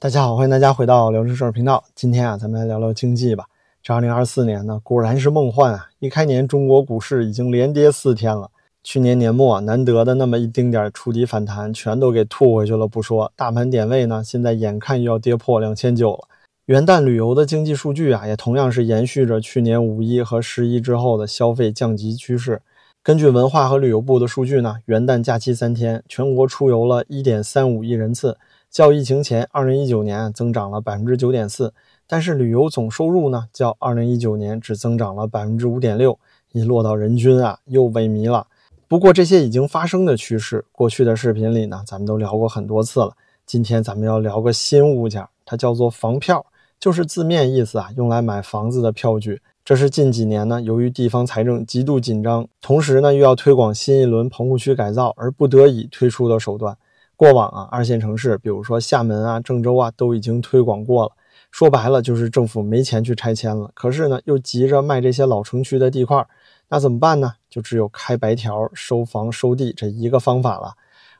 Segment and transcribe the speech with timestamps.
[0.00, 1.82] 大家好，欢迎大家回到聊城事儿频道。
[1.92, 3.46] 今天啊，咱们来聊聊经济吧。
[3.82, 5.88] 这二零二四年呢，果然是梦幻啊！
[5.98, 8.48] 一开年，中国股市已经连跌四天了。
[8.84, 16.28] 去年年末难得的那么一丁点触底反弹，全都给吐回去了不说，大盘点位呢，现在眼看又要跌破两千九了。
[16.66, 22.62] 元旦旅游的经济数据啊，也同样是延续着去年五一和十一之后的消费降级趋势。
[23.02, 28.38] 根据文化和旅游部的数据呢，元旦假期三天，全国出游了一点三五亿人次。
[28.70, 31.72] 较疫情前二零一九年增长了百分之九点四，
[32.06, 36.18] 但是旅游总收入呢，较二零一九年只增长了百分之五点六，
[36.52, 38.46] 一落到人均啊，又萎靡了。
[38.86, 43.12] 不过这些已经发生的趋势，过去的视频里呢，咱们都聊过很多次了。
[43.46, 46.44] 今天咱们要聊个新物件，它叫做房票，
[46.78, 49.40] 就是字面意思啊，用来买房子的票据。
[49.64, 56.76] 这是近几年呢，由于地方财政极度紧张，同时呢又要推广新一轮棚户区改造而不得已推出的手段。
[57.18, 61.10] 过往啊，二线城市，比如说厦门啊、郑州啊，都已经推广过了。
[61.50, 66.24] 说白了，就是政府没钱去拆迁了，可是呢，又急着卖这些老城区的地块，
[66.68, 67.32] 那怎么办呢？
[67.50, 70.74] 就只有开白条、收房、收地这一个方法了。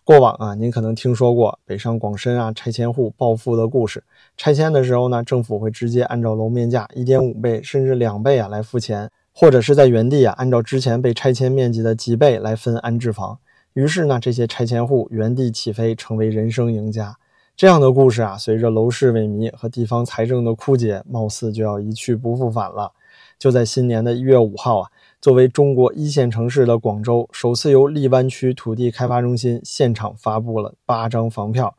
[0.04, 4.04] 过往啊，您可能听说过北上广深啊拆迁户暴富的故事。
[4.36, 13.40] 拆迁的时候呢，政府会直接按照楼面价一点五倍甚至两倍啊来付钱，或者是在原地啊按照之前被拆迁面积的几倍来分安置房。
[13.78, 17.16] 于是呢，这些拆迁户原地起飞，成为人生赢家。
[17.56, 22.90] 这样的故事啊，随着楼市萎靡和地方财政的枯竭，貌似就要一去不复返了。
[23.38, 24.90] 就在新年的一月五号啊，
[25.20, 31.72] 作为中国一线城市的广州，首次由荔湾区土地开发中心现场发布了八张房票，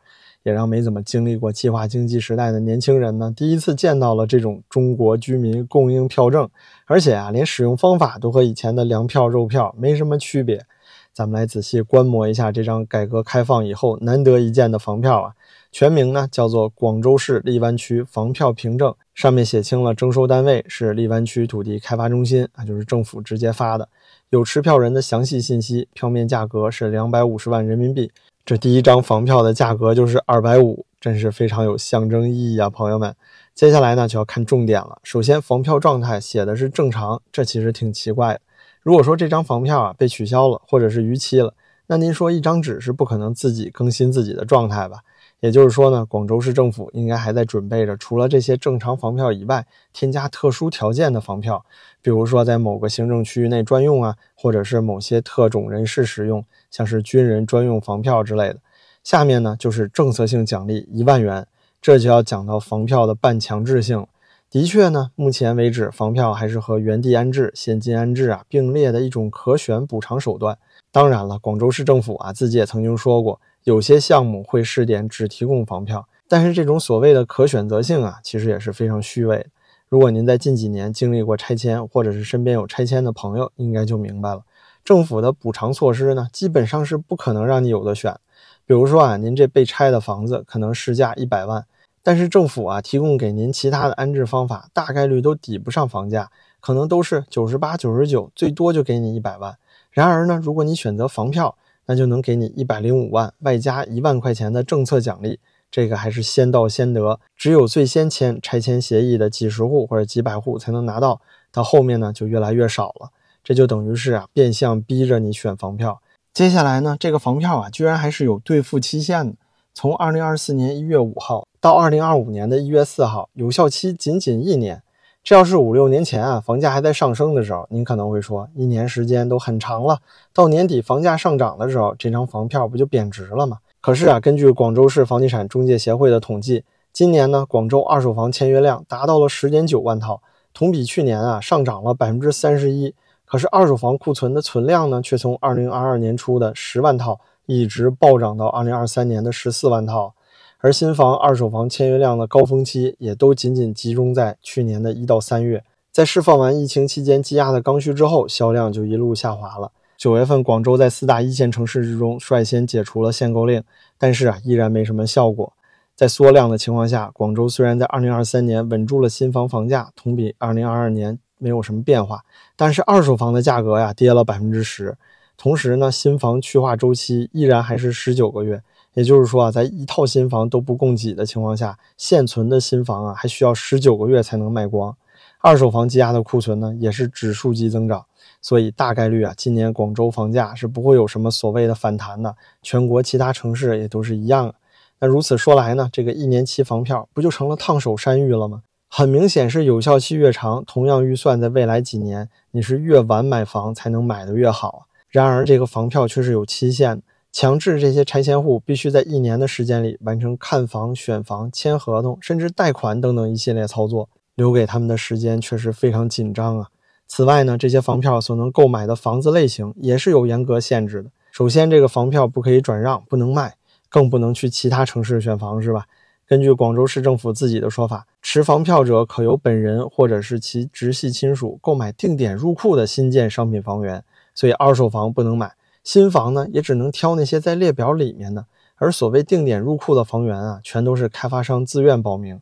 [0.43, 6.49] 也让没怎么经历过计划经济时代的年轻人呢，第一次见到了这种中国居民供应票证，
[6.85, 10.65] 而且啊，连使用方法都和以前的粮票、肉票没什么区别。
[11.13, 15.33] 咱们来仔细观摩一下这张改革开放以后难得一见的房票啊，
[15.71, 23.89] 全名呢叫做广州市荔湾区房票凭证，上面写清了征收单位是荔湾区土地开发中心啊，就是政府直接发的，
[24.29, 28.11] 有持票人的详细信息，票面价格是两百五十万人民币，
[28.45, 33.13] 这第一张房票的价格就是二百五，真是非常有象征意义啊，朋友们。
[33.53, 38.39] 接下来呢就要看重点了，首先房票状态写的是正常，这其实挺奇怪的。
[38.81, 41.53] 如果说这张房票啊被取消了，或者是逾期了，
[41.87, 44.99] 那您说一张纸是不可能自己更新自己的状态吧？
[45.41, 51.63] 也就是说呢，广州市政府应该还在准备着，除了这些正常房票以外，添加特殊条件的房票，
[52.01, 58.57] 比如说在某个行政区域内专用啊，或者是某些特种人士使用，像是军人专用房票之类的。
[59.01, 61.47] 下面呢就是政策性奖励一万元，
[61.81, 64.05] 这就要讲到房票的半强制性。
[64.51, 70.57] 的确呢，目前为止，房票还是和原地安置、现金安置啊并列的一种可选补偿手段。
[70.91, 79.45] 当然了，广州市政府啊自己也曾经说过，有些项目会试点只提供房票，但是这种所谓的可选择性啊，其实也是非常虚伪。
[79.87, 84.41] 如果您在近几年经历过拆迁，或者是身边有拆迁的朋友，应该就明白了，
[84.83, 88.17] 政府的补偿措施呢，基本上是不可能让你有的选。
[88.65, 91.65] 比如说啊，您这被拆的房子可能市价一百万。
[92.01, 96.29] 但是政府啊提供给您其他的安置方法，大概率都抵不上房价，
[96.59, 99.57] 可能都是九十八、九十九，最多就给你一百万。
[99.91, 105.39] 然而呢，如果你选择房票，那就能给你一百零五万，外加一万块钱的政策奖励，
[105.71, 111.19] 这个还是先到先得，只有最先签拆迁协议的几十户或者几百户才能拿到，
[111.51, 113.09] 到后面呢就越来越少了。
[113.43, 116.01] 这就等于是啊变相逼着你选房票。
[116.33, 119.35] 接下来呢，这个房票啊居然还是有兑付期限的，
[119.73, 121.47] 从二零二四年一月五号。
[121.61, 124.81] 到二零二五年的一月四号，有效期仅仅一年。
[125.21, 129.99] 这要是五六年前啊，房价还在上升的时候，您可能会说，一年时间都很长了，
[130.33, 133.57] 到年底房价上涨的时候，这张房票不就贬值了吗？
[133.81, 140.21] 可是啊，根据广州市房地产中介协会的统计，今年呢，广州二手房签约量达到了十点九万套，
[140.53, 142.95] 同比去年啊上涨了百分之三十一。
[143.25, 150.13] 可是二手房库存的存量呢，却从二零二二年初的十万套，一直暴涨到二零二三年的十四万套。
[150.61, 155.63] 而新房、二手房签约量的高峰期，也都仅仅集中在去年的一到三月。
[155.89, 159.71] 在释放完疫情期间积压的刚需之后，销量就一路下滑了。
[159.97, 163.63] 九月份，广州在四大一线城市之中率先解除了限购令，
[163.97, 165.53] 但是啊，依然没什么效果。
[165.95, 172.21] 在缩量的情况下，广州虽然在二零二三年稳住了新房房价，同比二零二二年没有什么变化，
[172.57, 174.97] 但是二手房的价格呀跌了百分之十。
[175.37, 178.61] 同时呢，新房去化周期依然还是十九个月。
[178.99, 184.93] 也就是说啊，在一套新房都不供给的情况下，现存的新房啊还需要十九个月才能卖光。
[185.39, 188.05] 二手房积压的库存呢，也是指数级增长，
[188.41, 192.35] 所以大概率啊，今年广州房价是不会有什么所谓的反弹的。
[192.61, 194.53] 全国其他城市也都是一样。
[194.99, 198.63] 那如此说来呢，这个一年期房票不就成了烫手山芋了吗？
[198.89, 204.87] 很明显是有效期越长，同样预算在未来几年，你是越晚买房才能买的越好。
[205.07, 216.69] 然而这个房票却是有期限的，强制这些拆迁户必须在一年的时间里完成看房、选房、签合同，甚至贷款等等一系列操作，留给他们的时间确实非常紧张啊。
[217.07, 221.09] 此外呢，这些房票所能购买的房子类型也是有严格限制的。
[221.31, 223.55] 首先，这个房票不可以转让，不能卖，
[223.87, 225.85] 更不能去其他城市选房，是吧？
[226.27, 234.03] 根据广州市政府自己的说法，持房票者可由本人或者是其直系亲属购买定点入库的新建商品房源，
[234.35, 235.53] 所以二手房不能买，
[235.91, 238.45] 新房呢也只能挑那些在列表里面的。
[238.75, 242.39] 而所谓定点入库的房源啊，全都是开发商自愿报名。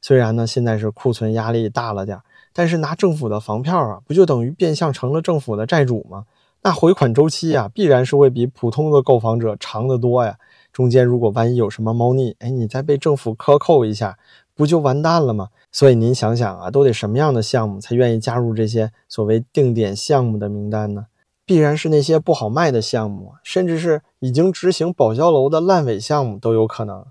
[0.00, 2.18] 虽然呢现在是库存压力大了点，
[2.54, 6.24] 但是拿政府的房票啊，不就等于变相成了政府的债主吗？
[6.62, 10.38] 那回款周期啊，必然是会比普通的购房者长得多呀。
[10.72, 14.16] 中间如果万一有什么猫腻，哎，你再被政府克扣一下，
[14.54, 15.48] 不就完蛋了吗？
[15.70, 21.04] 所以您想想啊，都得什么样的项目才愿意加入这些所谓定点项目的名单呢？
[21.46, 27.06] 必然是那些不好卖的项目，甚至是已经执行保交楼的烂尾项目都有可能。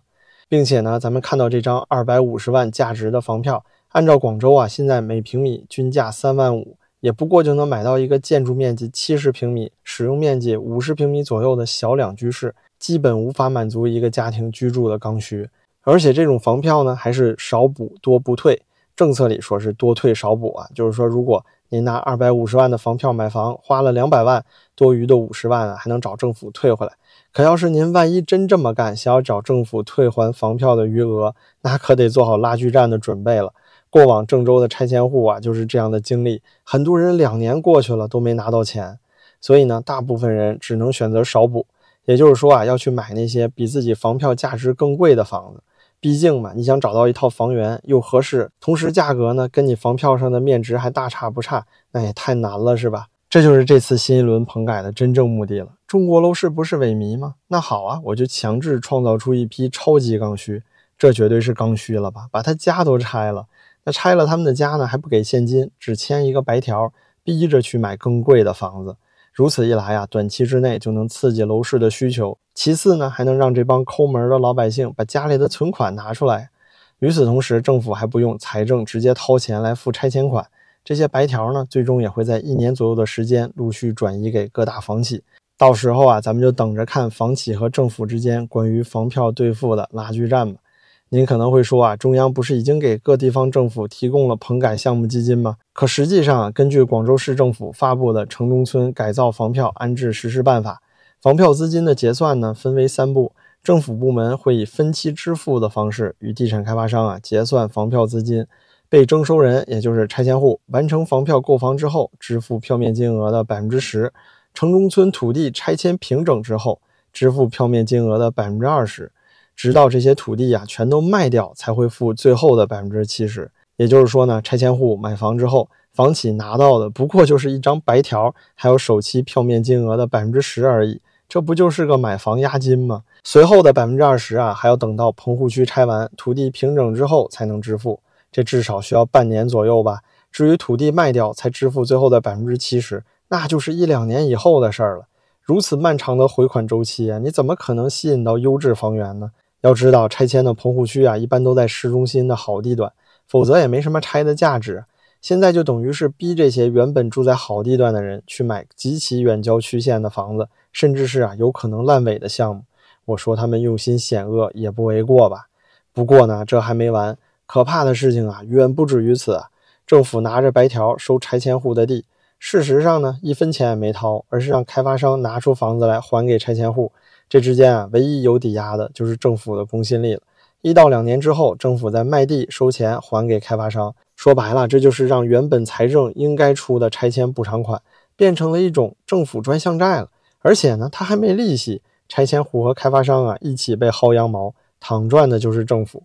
[0.47, 12.53] 并且呢，咱们看到这张二百五十万价值的房票，按照广州啊现在每平米均价三万五，也不过就能买到一个建筑面积七十平米、使用面积五十平米左右的小两居室。
[12.77, 15.49] 基本无法满足一个家庭居住的刚需，
[15.81, 18.61] 而且这种房票呢还是少补多不退，
[18.95, 24.45] 政策里说是多退少补啊，就是说如果您拿二百五十万的房票买房，花了两百万，
[24.75, 26.93] 多余的五十万啊还能找政府退回来。
[27.33, 33.53] 可要是您万一真这么干，想要找政府退还房票的余额，那可得做好拉锯战的准备了。
[33.89, 38.99] 过往郑州的拆迁户啊就是这样的经历，很多人两年过去了都没拿到钱，
[39.41, 41.65] 所以呢，大部分人只能选择少补。
[42.05, 45.63] 也就是说啊，要去买那些比自己房票价值更贵的房子，
[45.99, 53.07] 毕竟嘛，你想找到一套房源又合适，同时价格呢跟你房票上的面值还大差不差，那也太难了，是吧？
[53.27, 55.69] 这就是这次新一轮棚改的真正目的了。
[55.87, 57.35] 中国楼市不是萎靡吗？
[57.47, 60.63] 那好啊，我就强制创造出一批超级刚需，
[60.97, 62.27] 这绝对是刚需了吧？
[62.31, 63.47] 把他家都拆了，
[63.83, 66.93] 那拆了他们的家呢，还不给现金，只签一个白条，
[67.23, 68.95] 逼着去买更贵的房子。
[69.35, 72.37] 如此一来啊，短期之内就能刺激楼市的需求。
[72.53, 76.51] 其次呢，还能让这帮抠门的老百姓把家里的存款拿出来。
[76.99, 80.47] 与此同时，政府还不用财政直接掏钱来付拆迁款。
[80.85, 85.21] 这些白条呢，最终也会在一年左右的时间陆续转移给各大房企。
[85.57, 90.61] 到时候啊，咱们就等着看房企和政府之间关于房票兑付的拉锯战吧。
[91.09, 95.57] 您可能会说啊，中央不是已经给各地方政府提供了棚改项目基金吗？
[95.71, 100.81] 可实际上啊，根据广州市政府发布的《城中村改造房票安置实施办法》，
[101.23, 108.47] 房票资金的结算呢分为三步，政府部门会以分期支付的方式与地产开发商啊结算房票资金，
[108.89, 114.11] 被征收人也就是拆迁户完成房票购房之后支付票面金额的百分之十，
[114.55, 116.81] 城中村土地拆迁平整之后
[117.13, 119.11] 支付票面金额的百分之二十。
[119.55, 123.49] 直到这些土地呀全都卖掉，才会付最后的百分之七十。
[123.77, 131.01] 也就是说呢，拆迁户买房之后，房企拿到的不过就是一张白条，还有首期票面金额的百分之十而已。
[131.27, 133.03] 这不就是个买房押金吗？
[133.23, 137.99] 随后的百分之二十啊，还要等到棚户区拆完、土地平整之后才能支付，
[138.31, 140.01] 这至少需要半年左右吧。
[140.31, 145.07] 至于土地卖掉才支付最后的百分之七十，那就是一两年以后的事儿了。
[145.41, 149.31] 如此漫长的回款周期啊，你怎么可能吸引到优质房源呢？
[149.65, 152.93] 要知道，拆迁的棚户区啊，一般都在市中心的好地段，
[153.27, 154.85] 否则也没什么拆的价值。
[155.21, 162.61] 现在就等于是逼这些原本住在好地段的人去买极其远郊区县的房子，甚至是啊有可能烂尾的项目。
[163.05, 165.47] 我说他们用心险恶也不为过吧？
[165.91, 167.17] 不过呢，这还没完，
[167.47, 169.41] 可怕的事情啊远不止于此。
[169.87, 172.05] 政府拿着白条收拆迁户的地，
[172.37, 176.91] 事实上呢一分钱也没掏，而是让开发商拿出房子来还给拆迁户。
[177.27, 180.21] 这之间啊，唯一有抵押的就是政府的公信力了。
[180.61, 183.93] 一到两年之后，政府再卖地收钱还给开发商。
[184.15, 187.81] 说白了，这就是让原本财政应该出的拆迁补偿款，
[188.15, 190.09] 变成了一种政府专项债了。
[190.39, 196.03] 而且呢，它还没利息，拆迁户和开发商啊一起被薅羊毛，躺赚的就是政府。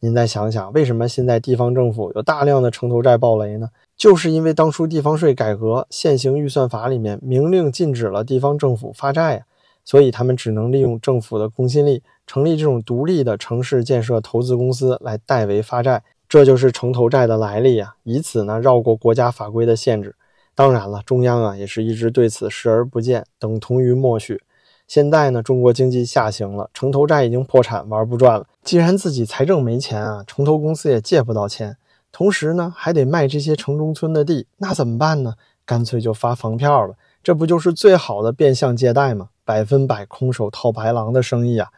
[0.00, 3.70] 您再想想，为什么现在地方政府有大量的城投债暴雷呢？
[3.96, 9.42] 就是因为当初地方税改革现行预算法里面明令禁止了地方政府发债呀。
[9.84, 17.96] 所以他们只能利用政府的公信力，成立这种独立的城市建设投资公司来代为发债，这就是城投债的来历啊！
[18.04, 20.14] 以此呢绕过国家法规的限制。
[20.54, 24.40] 当然了，中央啊也是一直对此视而不见，等同于默许。
[24.86, 28.46] 现在呢，中国经济下行了，城投债已经破产，玩不转了。
[28.62, 31.76] 既然自己财政没钱啊，城投公司也借不到钱，
[32.12, 35.34] 同时呢，还得卖这些城中村的地，那怎么办呢？
[35.64, 39.28] 干脆就发房票了，这不就是最好的变相借贷吗？
[39.44, 41.68] 百分百空手套白狼的生意啊！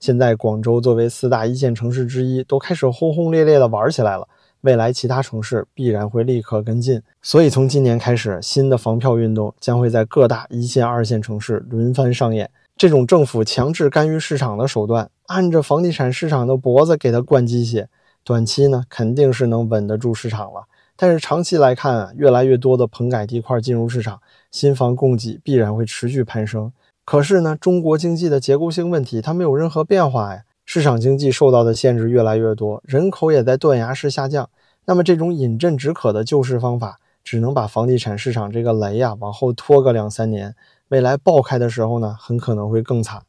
[0.00, 4.26] 现在广州作为四大一线城市之一，都开始轰轰烈烈的玩起来了。
[4.62, 12.50] 未来其他城市必然会立刻跟进，所以从今年开始，新的房票运动将会在各大一线、二线城市轮番上演。
[12.74, 17.90] 这种政府强制干预市场的手段，按着房地产市场的脖子给它灌鸡血，
[18.24, 20.64] 短期呢肯定是能稳得住市场了。
[20.96, 24.20] 但是长期来看啊，越来越多的棚改地块进入市场，
[24.50, 26.72] 新房供给必然会持续攀升。
[27.04, 30.42] 可是呢，中国经济的结构性问题它没有任何变化呀。
[30.64, 34.48] 市场经济受到的限制越来越多，人口也在断崖式下降。
[34.86, 40.54] 那么，这种饮鸩止渴的救市方法，只能把房地产市场这个雷呀往后拖个两三年。
[40.88, 43.22] 未来爆开的时候呢，很可能会更惨。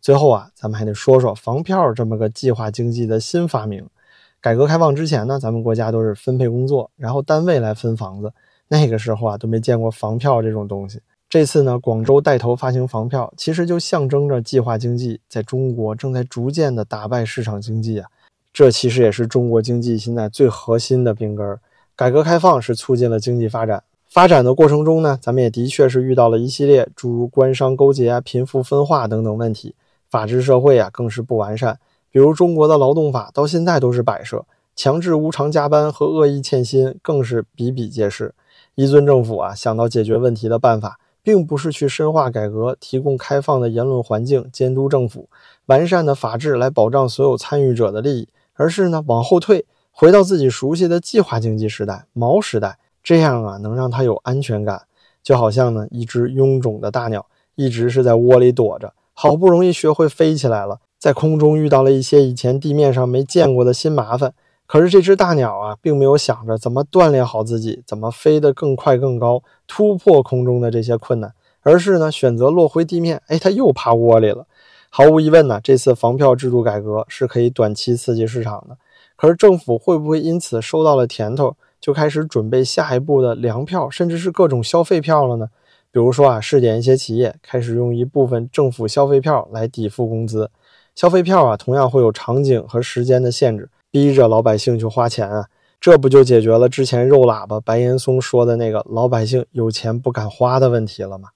[0.00, 3.86] 最后啊，咱们还得说说房票这么个计划经济的新发明。
[4.44, 8.30] 改革开放之前呢，咱们国家都是分配工作，然后单位来分房子。
[8.68, 11.00] 那个时候啊，都没见过房票这种东西。
[11.30, 18.06] 这次呢，广州带头发行房票，其实就象征着计划经济在中国正在逐渐的打败市场经济啊。
[18.52, 21.58] 这其实也是中国经济现在最核心的病根儿。
[21.96, 29.74] 改革开放是促进了经济发展，发展的过程中呢，咱们也的确是遇到了一系列诸如官商勾结啊、贫富分化等等问题。
[30.10, 31.78] 法治社会啊，更是不完善。
[32.14, 38.36] 比如中国的劳动法到现在都是摆设，强制无偿加班和恶意欠薪更是比比皆是。
[38.76, 41.00] 一尊政府啊，想到解决问题的办法。
[41.24, 45.30] 并不是去深化改革，提供开放的言论环境，监督政府，
[45.64, 52.78] 完善的法治来保障所有参与者的利益，而是呢往后退，回到自己熟悉的计划经济时代——毛时代。
[53.02, 54.82] 这样啊，能让他有安全感，
[55.22, 64.32] 就好像呢一只臃肿的大鸟，一直是在窝里躲着，好不容易学会飞起来了，在空中遇到了一些以前地面上没见过的新麻烦。
[64.64, 73.20] 可是这只大鸟啊，并没有想着怎么锻炼好自己，怎么飞得更快更高，突破空中的这些困难，而是呢选择落回地面。
[73.26, 74.46] 哎，它又趴窝里了。
[74.88, 78.78] 毫无疑问呢，这次房票制度改革是可以短期刺激市场的。
[79.14, 85.50] 可是政府会不会因此收到了甜头，就开始准备下一步的粮票，甚至是各种消费票了呢？
[85.92, 90.50] 比如说啊，试点一些企业开始用一部分政府消费票来抵付工资。
[90.94, 93.68] 消费票啊，同样会有场景和时间的限制。
[93.90, 95.46] 逼着老百姓去花钱啊，
[95.80, 101.28] 这不就解决了之前肉喇叭白岩松说的那个老百姓有钱不敢花的问题了吗？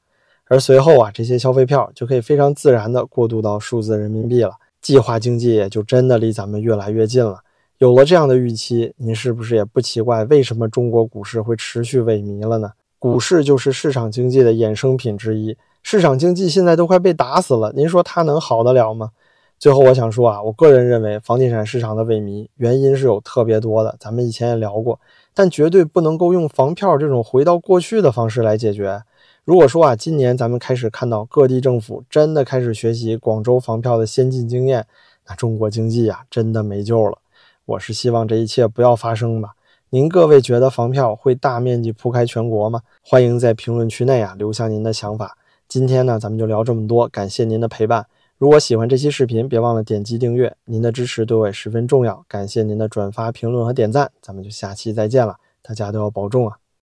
[0.46, 7.38] 而随后啊，这些消费票就可以非常自然的过渡到数字人民币了，计划经济也就真的离咱们越来越近了。
[7.78, 12.72] 有了这样的预期，您是不是也不奇怪为什么中国股市会持续萎靡了呢？
[12.98, 19.10] 股市就是市场经济的衍生品之一，市场经济现在都快被打死了，您说它能好得了吗？
[19.58, 25.00] 最后我想说啊，我个人认为房地产市场的萎靡原因是有特别多的，咱们以前也聊过，
[25.34, 29.02] 但绝对不能够用房票这种回到过去的方式来解决。
[29.44, 34.86] 如果说啊，今年咱们开始看到各地政府真的开始学习广州房票的先进经验，
[35.26, 37.18] 那中国经济啊真的没救了。
[37.64, 39.54] 我是希望这一切不要发生吧。
[39.90, 42.82] 您各位觉得房票会大面积铺开全国吗？
[43.02, 45.36] 欢迎在评论区内啊留下您的想法。
[45.66, 48.06] 今天呢，咱们就聊这么多，感谢您的陪伴。
[48.38, 52.24] 如果喜欢这期视频，别忘了点击订阅，您的支持对我也十分重要。
[52.28, 56.56] 感谢您的转发、评论和点赞，咱们就下期再见了，大家都要保重啊！